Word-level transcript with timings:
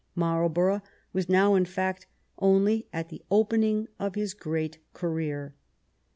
Marlbor 0.17 0.77
ough 0.77 0.81
was 1.13 1.29
now, 1.29 1.53
in 1.53 1.63
fact, 1.63 2.07
only 2.39 2.87
at 2.91 3.09
the 3.09 3.21
opening 3.29 3.87
of 3.99 4.15
his 4.15 4.33
great 4.33 4.79
career. 4.93 5.53